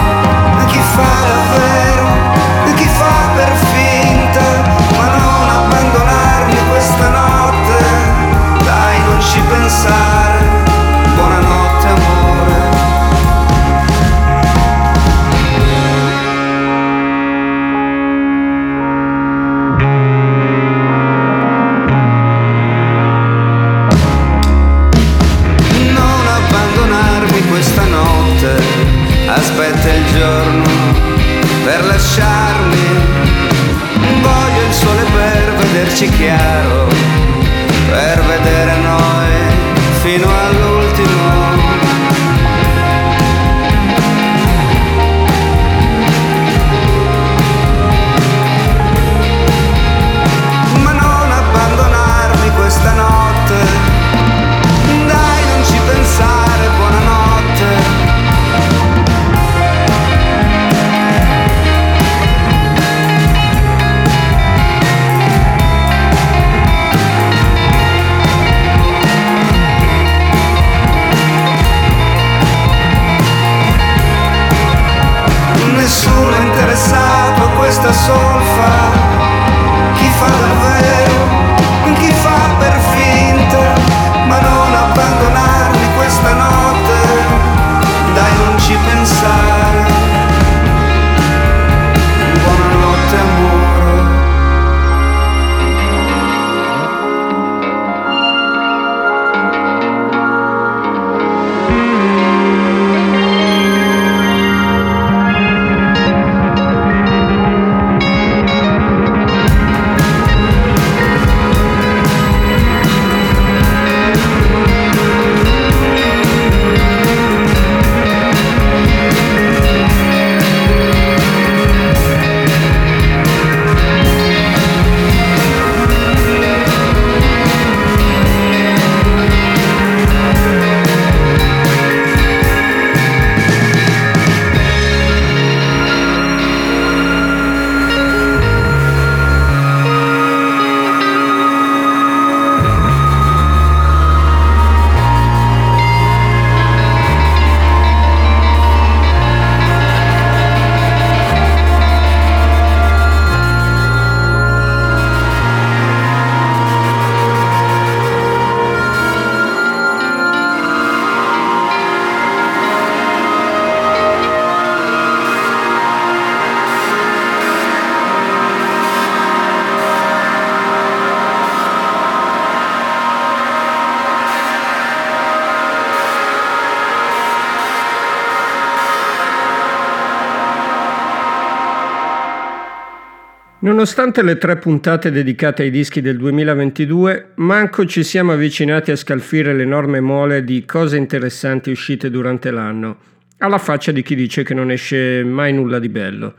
Nonostante 183.82 184.22
le 184.22 184.38
tre 184.38 184.58
puntate 184.58 185.10
dedicate 185.10 185.64
ai 185.64 185.70
dischi 185.70 186.00
del 186.00 186.16
2022, 186.16 187.30
manco 187.34 187.84
ci 187.84 188.04
siamo 188.04 188.30
avvicinati 188.30 188.92
a 188.92 188.96
scalfire 188.96 189.52
l'enorme 189.54 189.98
mole 189.98 190.44
di 190.44 190.64
cose 190.64 190.96
interessanti 190.96 191.72
uscite 191.72 192.08
durante 192.08 192.52
l'anno, 192.52 192.96
alla 193.38 193.58
faccia 193.58 193.90
di 193.90 194.02
chi 194.02 194.14
dice 194.14 194.44
che 194.44 194.54
non 194.54 194.70
esce 194.70 195.24
mai 195.24 195.52
nulla 195.52 195.80
di 195.80 195.88
bello. 195.88 196.34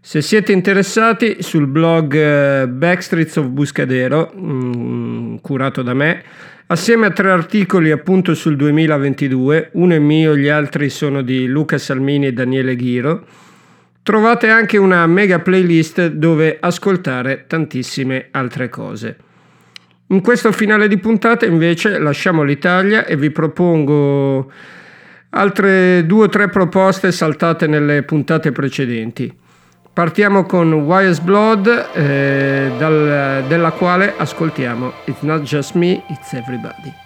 Se 0.00 0.22
siete 0.22 0.52
interessati, 0.52 1.42
sul 1.42 1.66
blog 1.66 2.14
eh, 2.14 2.66
Backstreets 2.66 3.36
of 3.36 3.48
Buscadero, 3.48 4.32
mm, 4.34 5.36
curato 5.42 5.82
da 5.82 5.92
me, 5.92 6.22
assieme 6.68 7.08
a 7.08 7.10
tre 7.10 7.30
articoli 7.30 7.90
appunto 7.90 8.32
sul 8.32 8.56
2022, 8.56 9.68
uno 9.72 9.92
è 9.92 9.98
mio, 9.98 10.34
gli 10.34 10.48
altri 10.48 10.88
sono 10.88 11.20
di 11.20 11.46
Luca 11.46 11.76
Salmini 11.76 12.28
e 12.28 12.32
Daniele 12.32 12.74
Ghiro, 12.74 13.26
Trovate 14.06 14.50
anche 14.50 14.76
una 14.76 15.04
mega 15.08 15.40
playlist 15.40 16.06
dove 16.10 16.58
ascoltare 16.60 17.46
tantissime 17.48 18.28
altre 18.30 18.68
cose. 18.68 19.16
In 20.10 20.20
questo 20.20 20.52
finale 20.52 20.86
di 20.86 20.96
puntata 20.96 21.44
invece 21.44 21.98
lasciamo 21.98 22.44
l'Italia 22.44 23.04
e 23.04 23.16
vi 23.16 23.32
propongo 23.32 24.48
altre 25.30 26.06
due 26.06 26.26
o 26.26 26.28
tre 26.28 26.48
proposte 26.48 27.10
saltate 27.10 27.66
nelle 27.66 28.04
puntate 28.04 28.52
precedenti. 28.52 29.36
Partiamo 29.92 30.44
con 30.44 30.72
Wise 30.72 31.22
Blood, 31.22 31.88
eh, 31.92 32.70
dal, 32.78 33.42
della 33.48 33.72
quale 33.72 34.14
ascoltiamo 34.16 34.92
It's 35.06 35.22
Not 35.22 35.42
Just 35.42 35.74
Me, 35.74 36.04
It's 36.10 36.32
Everybody. 36.32 37.05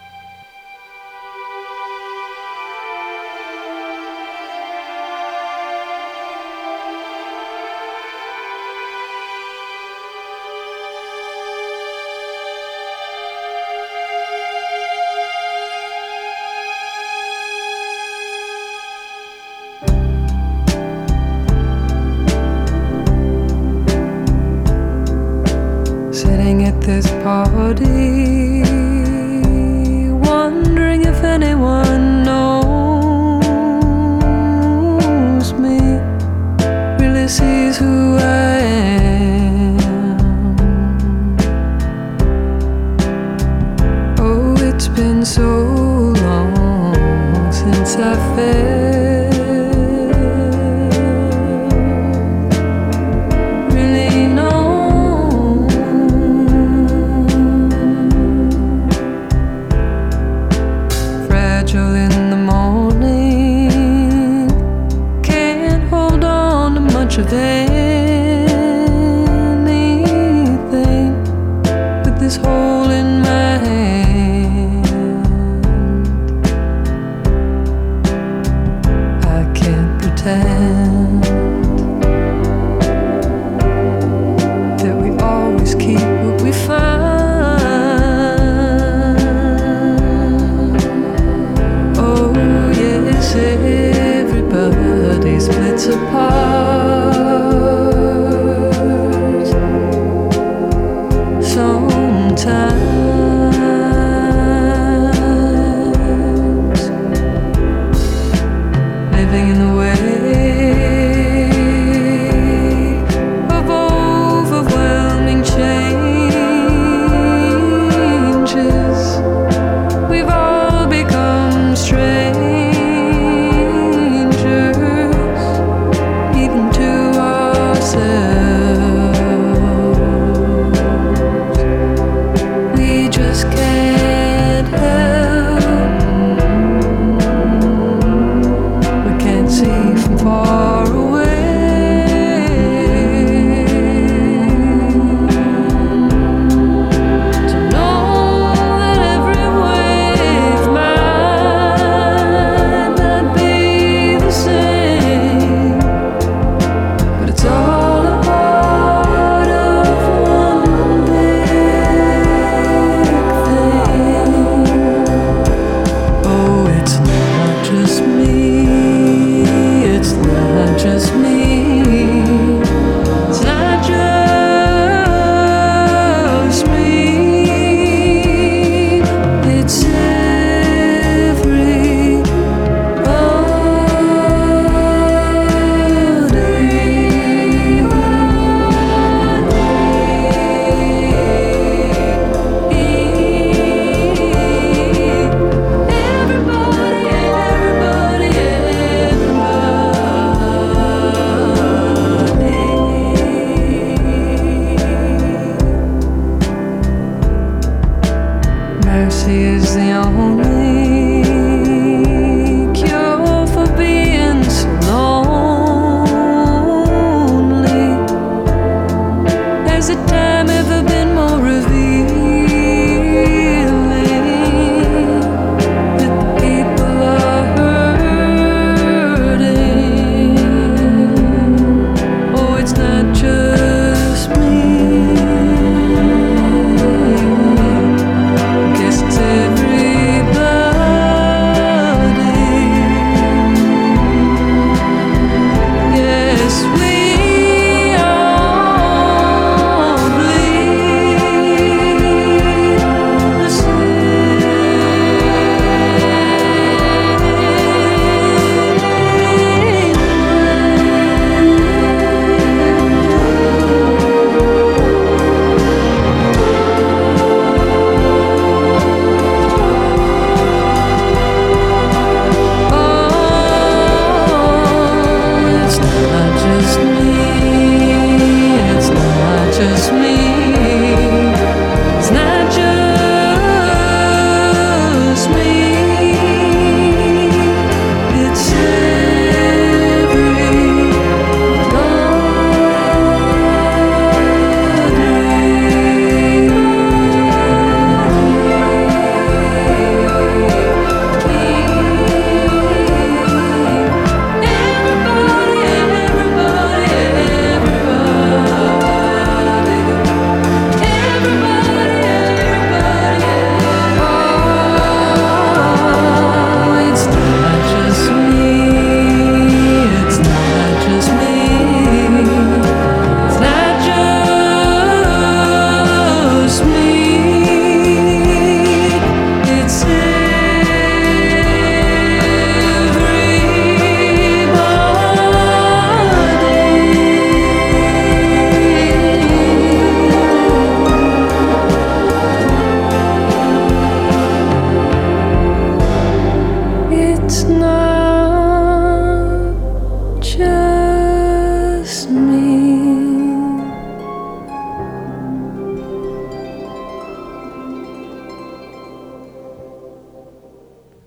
this 26.81 27.07
party. 27.23 28.20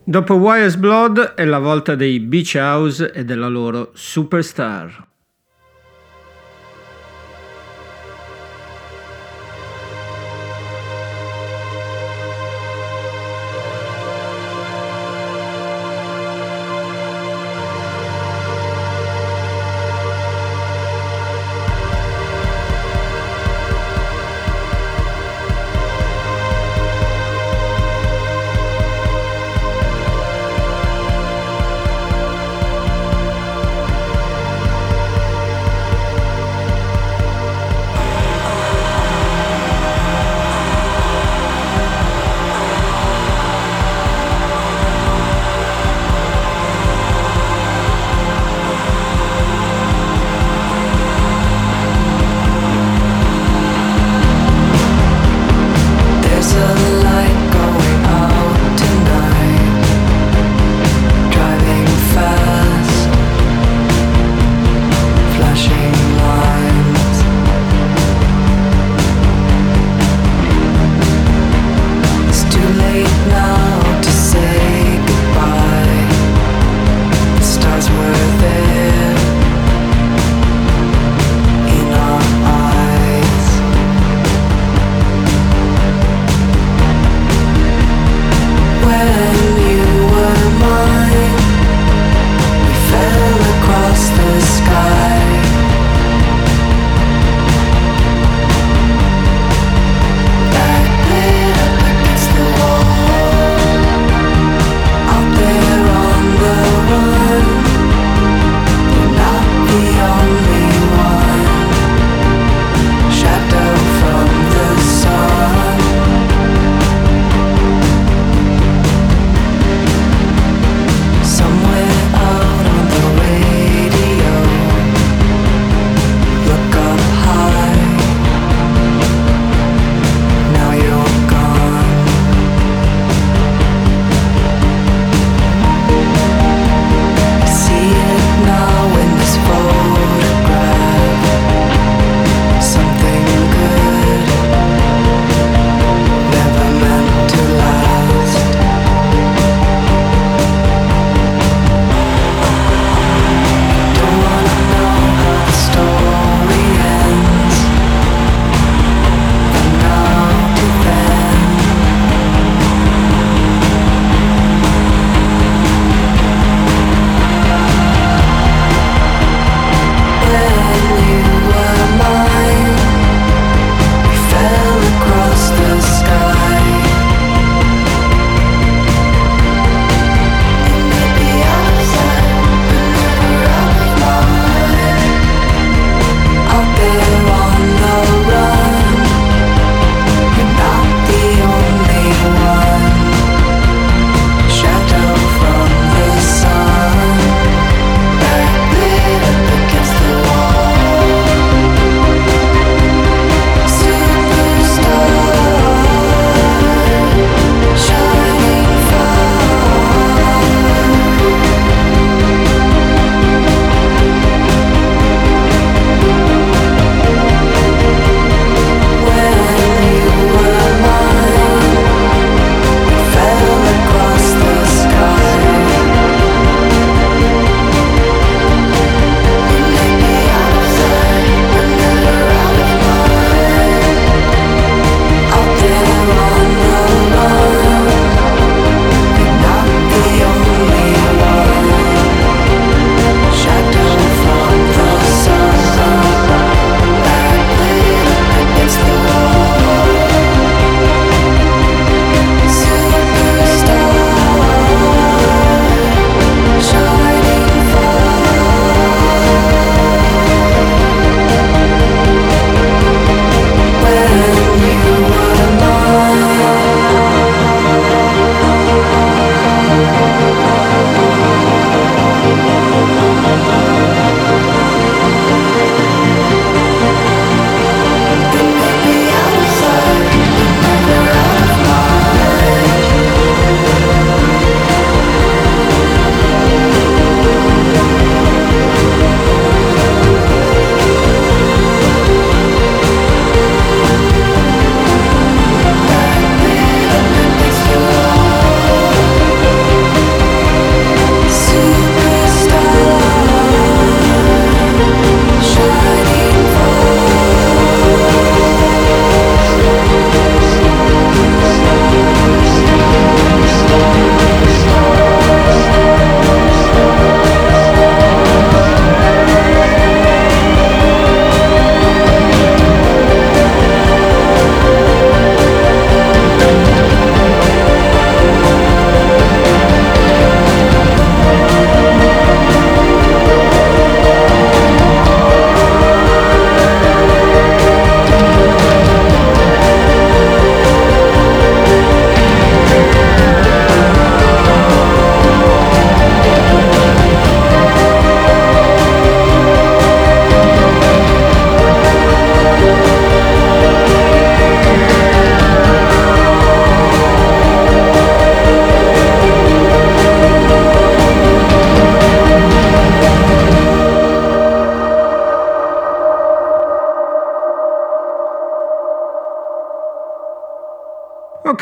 Dopo 0.07 0.35
Wires 0.35 0.77
Blood 0.77 1.33
è 1.33 1.47
la 1.47 1.59
volta 1.59 1.95
dei 1.95 2.21
Beach 2.21 2.57
House 2.57 3.11
e 3.11 3.25
della 3.25 3.49
loro 3.49 3.91
Superstar. 3.95 5.14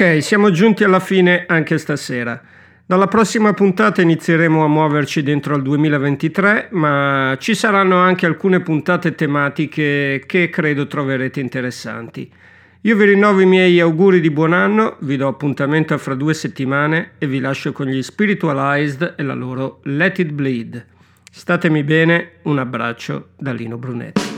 Siamo 0.03 0.51
giunti 0.51 0.83
alla 0.83 0.99
fine 0.99 1.45
anche 1.47 1.79
stasera. 1.79 2.43
Dalla 2.85 3.07
prossima 3.07 3.53
puntata 3.53 4.03
inizieremo 4.03 4.65
a 4.65 4.66
muoverci 4.69 5.23
dentro 5.23 5.55
al 5.55 5.62
2023, 5.62 6.70
ma 6.73 7.37
ci 7.39 7.55
saranno 7.55 7.99
anche 7.99 8.27
alcune 8.27 8.61
puntate 8.61 9.15
tematiche 9.15 10.24
che 10.27 10.51
credo 10.51 10.89
troverete 10.89 11.39
interessanti. 11.39 12.29
Io 12.81 12.97
vi 12.97 13.05
rinnovo 13.05 13.43
i 13.43 13.47
miei 13.47 13.79
auguri 13.79 14.20
di 14.20 14.33
buon 14.33 14.53
anno, 14.55 14.97
vi 15.03 15.16
do 15.16 15.29
appuntamento 15.29 15.97
fra 15.99 16.15
due 16.15 16.35
settimane 16.35 17.12
e 17.19 17.29
vi 17.29 17.39
lascio 17.39 17.70
con 17.70 17.87
gli 17.87 18.03
Spiritualized 18.03 19.15
e 19.16 19.23
la 19.23 19.35
loro 19.35 19.79
Let 19.85 20.19
It 20.19 20.33
Bleed. 20.33 20.85
Statemi 21.31 21.85
bene, 21.85 22.33
un 22.43 22.59
abbraccio 22.59 23.29
da 23.37 23.53
Lino 23.53 23.77
Brunetti. 23.77 24.32